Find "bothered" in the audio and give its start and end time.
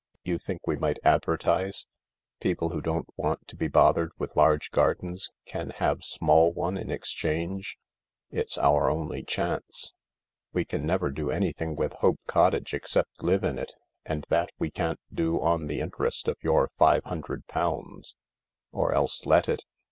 3.67-4.11